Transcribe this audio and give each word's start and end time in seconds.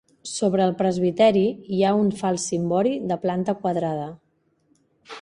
Sobre 0.27 0.63
el 0.67 0.71
presbiteri 0.79 1.43
hi 1.77 1.83
ha 1.83 1.93
un 2.05 2.11
fals 2.23 2.49
cimbori 2.53 2.97
de 3.13 3.21
planta 3.27 3.59
quadrada. 3.63 4.13